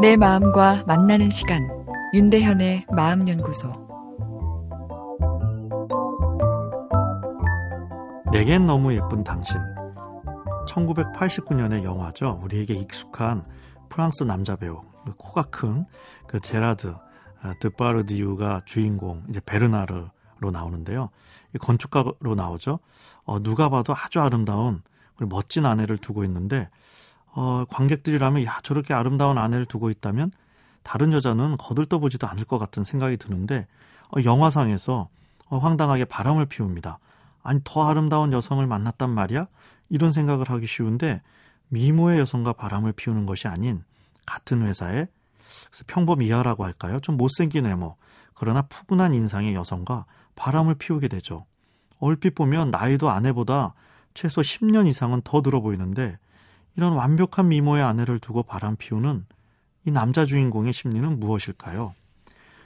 내 0.00 0.16
마음과 0.16 0.84
만나는 0.86 1.28
시간 1.30 1.68
윤대현의 2.14 2.86
마음연구소 2.94 3.72
내겐 8.32 8.66
너무 8.66 8.94
예쁜 8.94 9.24
당신 9.24 9.56
1989년의 10.68 11.82
영화죠. 11.82 12.40
우리에게 12.42 12.74
익숙한 12.74 13.44
프랑스 13.88 14.22
남자 14.24 14.54
배우 14.56 14.82
그 15.04 15.14
코가 15.16 15.42
큰 15.44 15.86
그 16.28 16.38
제라드 16.38 16.88
어, 16.88 17.52
드파르디유가 17.60 18.62
주인공 18.66 19.24
이제 19.28 19.40
베르나르로 19.44 20.50
나오는데요. 20.52 21.10
건축가로 21.60 22.34
나오죠. 22.36 22.78
어, 23.24 23.42
누가 23.42 23.68
봐도 23.68 23.94
아주 23.96 24.20
아름다운 24.20 24.82
멋진 25.20 25.66
아내를 25.66 25.98
두고 25.98 26.22
있는데 26.24 26.68
어, 27.40 27.64
관객들이라면 27.70 28.44
야 28.46 28.58
저렇게 28.64 28.94
아름다운 28.94 29.38
아내를 29.38 29.64
두고 29.64 29.90
있다면 29.90 30.32
다른 30.82 31.12
여자는 31.12 31.56
거들떠보지도 31.56 32.26
않을 32.26 32.44
것 32.44 32.58
같은 32.58 32.82
생각이 32.82 33.16
드는데 33.16 33.68
어, 34.08 34.20
영화상에서 34.24 35.08
어, 35.46 35.58
황당하게 35.58 36.04
바람을 36.06 36.46
피웁니다. 36.46 36.98
아니 37.44 37.60
더 37.62 37.88
아름다운 37.88 38.32
여성을 38.32 38.66
만났단 38.66 39.10
말이야? 39.10 39.46
이런 39.88 40.10
생각을 40.10 40.50
하기 40.50 40.66
쉬운데 40.66 41.22
미모의 41.68 42.18
여성과 42.18 42.54
바람을 42.54 42.90
피우는 42.94 43.24
것이 43.24 43.46
아닌 43.46 43.84
같은 44.26 44.66
회사에 44.66 45.06
평범 45.86 46.22
이하라고 46.22 46.64
할까요? 46.64 46.98
좀 46.98 47.16
못생긴 47.16 47.66
외모 47.66 47.94
그러나 48.34 48.62
푸근한 48.62 49.14
인상의 49.14 49.54
여성과 49.54 50.06
바람을 50.34 50.74
피우게 50.74 51.06
되죠. 51.06 51.46
얼핏 52.00 52.34
보면 52.34 52.72
나이도 52.72 53.08
아내보다 53.08 53.74
최소 54.12 54.40
10년 54.40 54.88
이상은 54.88 55.22
더 55.22 55.40
들어 55.40 55.60
보이는데 55.60 56.18
이런 56.78 56.92
완벽한 56.92 57.48
미모의 57.48 57.82
아내를 57.82 58.20
두고 58.20 58.44
바람 58.44 58.76
피우는 58.76 59.26
이 59.84 59.90
남자 59.90 60.24
주인공의 60.24 60.72
심리는 60.72 61.18
무엇일까요? 61.18 61.92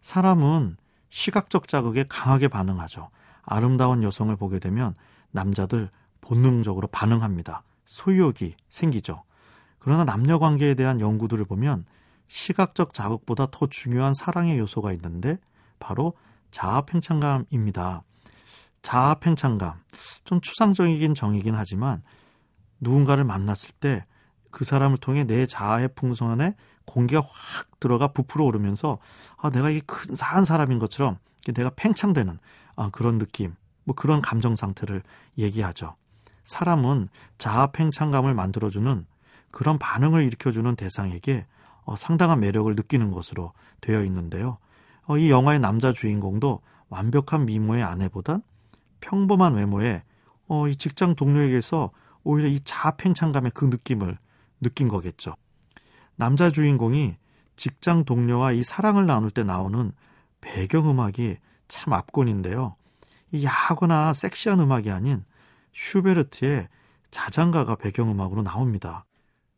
사람은 0.00 0.78
시각적 1.10 1.68
자극에 1.68 2.06
강하게 2.08 2.48
반응하죠. 2.48 3.10
아름다운 3.42 4.02
여성을 4.02 4.34
보게 4.36 4.60
되면 4.60 4.94
남자들 5.30 5.90
본능적으로 6.22 6.88
반응합니다. 6.88 7.64
소유욕이 7.84 8.54
생기죠. 8.70 9.24
그러나 9.78 10.06
남녀 10.06 10.38
관계에 10.38 10.72
대한 10.72 11.00
연구들을 11.00 11.44
보면 11.44 11.84
시각적 12.28 12.94
자극보다 12.94 13.48
더 13.50 13.66
중요한 13.66 14.14
사랑의 14.14 14.58
요소가 14.58 14.94
있는데 14.94 15.38
바로 15.78 16.14
자아팽창감입니다. 16.50 18.04
자아팽창감. 18.80 19.74
좀 20.24 20.40
추상적이긴 20.40 21.12
정이긴 21.12 21.54
하지만 21.54 22.00
누군가를 22.80 23.24
만났을 23.24 23.72
때 23.80 24.04
그 24.50 24.64
사람을 24.64 24.98
통해 24.98 25.24
내 25.24 25.46
자아의 25.46 25.90
풍선에 25.94 26.54
공기가 26.84 27.20
확 27.20 27.80
들어가 27.80 28.08
부풀어 28.08 28.44
오르면서 28.44 28.98
아 29.36 29.50
내가 29.50 29.70
이 29.70 29.80
근사한 29.80 30.44
사람인 30.44 30.78
것처럼 30.78 31.18
내가 31.54 31.70
팽창되는 31.76 32.38
아, 32.76 32.90
그런 32.90 33.18
느낌, 33.18 33.54
뭐 33.84 33.94
그런 33.94 34.22
감정 34.22 34.56
상태를 34.56 35.02
얘기하죠. 35.36 35.96
사람은 36.44 37.08
자아 37.36 37.68
팽창감을 37.72 38.34
만들어주는 38.34 39.06
그런 39.50 39.78
반응을 39.78 40.24
일으켜주는 40.24 40.76
대상에게 40.76 41.46
어, 41.84 41.96
상당한 41.96 42.40
매력을 42.40 42.74
느끼는 42.74 43.10
것으로 43.10 43.52
되어 43.80 44.02
있는데요. 44.04 44.58
어, 45.06 45.18
이 45.18 45.30
영화의 45.30 45.58
남자 45.58 45.92
주인공도 45.92 46.60
완벽한 46.88 47.46
미모의 47.46 47.82
아내보단 47.82 48.42
평범한 49.00 49.54
외모에 49.54 50.02
어, 50.46 50.68
이 50.68 50.76
직장 50.76 51.14
동료에게서 51.14 51.90
오히려 52.24 52.48
이 52.48 52.60
자아 52.60 52.92
팽창감의 52.92 53.52
그 53.54 53.64
느낌을 53.64 54.18
느낀 54.60 54.88
거겠죠. 54.88 55.34
남자 56.16 56.50
주인공이 56.50 57.16
직장 57.56 58.04
동료와 58.04 58.52
이 58.52 58.62
사랑을 58.62 59.06
나눌 59.06 59.30
때 59.30 59.42
나오는 59.42 59.92
배경음악이 60.40 61.36
참 61.68 61.92
압권인데요. 61.92 62.76
이 63.32 63.44
야하거나 63.44 64.12
섹시한 64.12 64.60
음악이 64.60 64.90
아닌 64.90 65.24
슈베르트의 65.72 66.68
자장가가 67.10 67.76
배경음악으로 67.76 68.42
나옵니다. 68.42 69.04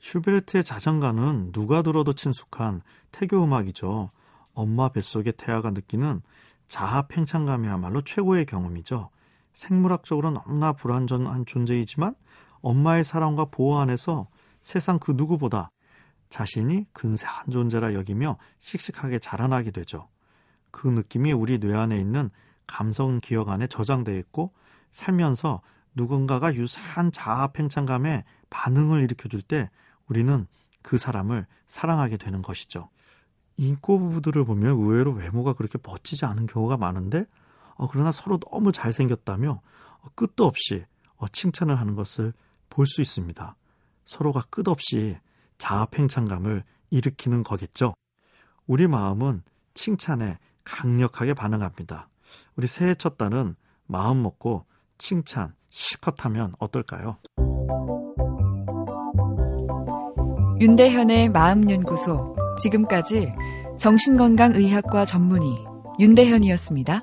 슈베르트의 0.00 0.64
자장가는 0.64 1.52
누가 1.52 1.82
들어도 1.82 2.12
친숙한 2.12 2.82
태교 3.12 3.42
음악이죠. 3.44 4.10
엄마 4.54 4.88
뱃속의 4.88 5.34
태아가 5.36 5.70
느끼는 5.70 6.22
자아 6.68 7.02
팽창감이야말로 7.08 8.02
최고의 8.02 8.46
경험이죠. 8.46 9.10
생물학적으로 9.52 10.30
너무나 10.30 10.72
불완전한 10.72 11.44
존재이지만 11.44 12.14
엄마의 12.62 13.04
사랑과 13.04 13.46
보호 13.46 13.78
안에서 13.78 14.28
세상 14.60 14.98
그 14.98 15.12
누구보다 15.12 15.70
자신이 16.28 16.84
근사한 16.92 17.50
존재라 17.50 17.94
여기며 17.94 18.38
씩씩하게 18.58 19.18
자라나게 19.18 19.70
되죠. 19.70 20.08
그 20.70 20.88
느낌이 20.88 21.32
우리 21.32 21.58
뇌 21.58 21.74
안에 21.74 21.98
있는 21.98 22.30
감성 22.66 23.20
기억 23.20 23.48
안에 23.48 23.66
저장되어 23.66 24.16
있고 24.18 24.52
살면서 24.90 25.60
누군가가 25.94 26.54
유사한 26.54 27.10
자아 27.10 27.48
팽창감에 27.48 28.24
반응을 28.48 29.02
일으켜줄 29.02 29.42
때 29.42 29.70
우리는 30.06 30.46
그 30.82 30.98
사람을 30.98 31.46
사랑하게 31.66 32.16
되는 32.16 32.42
것이죠. 32.42 32.88
인꼬 33.56 33.98
부부들을 33.98 34.44
보면 34.44 34.78
의외로 34.78 35.12
외모가 35.12 35.52
그렇게 35.52 35.78
멋지지 35.82 36.24
않은 36.24 36.46
경우가 36.46 36.76
많은데 36.76 37.26
어, 37.74 37.88
그러나 37.90 38.12
서로 38.12 38.38
너무 38.38 38.72
잘생겼다며 38.72 39.50
어, 40.00 40.08
끝도 40.14 40.46
없이 40.46 40.84
어, 41.16 41.28
칭찬을 41.28 41.78
하는 41.78 41.94
것을 41.94 42.32
볼 42.70 42.86
수 42.86 43.02
있습니다. 43.02 43.56
서로가 44.06 44.42
끝없이 44.50 45.18
자아 45.58 45.86
팽창감을 45.86 46.64
일으키는 46.90 47.42
거겠죠. 47.42 47.94
우리 48.66 48.86
마음은 48.86 49.42
칭찬에 49.74 50.38
강력하게 50.64 51.34
반응합니다. 51.34 52.08
우리 52.56 52.66
새해 52.66 52.94
첫 52.94 53.18
달은 53.18 53.56
마음 53.86 54.22
먹고 54.22 54.64
칭찬 54.98 55.54
실컷 55.68 56.24
하면 56.24 56.54
어떨까요? 56.58 57.18
윤대현의 60.60 61.30
마음연구소. 61.30 62.36
지금까지 62.60 63.32
정신건강의학과 63.78 65.04
전문의 65.04 65.64
윤대현이었습니다. 65.98 67.00